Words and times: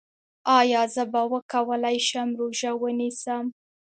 ایا 0.59 0.81
زه 0.93 1.03
به 1.11 1.21
وکولی 1.31 1.97
شم 2.07 2.29
روژه 2.39 2.71
ونیسم؟ 2.81 3.45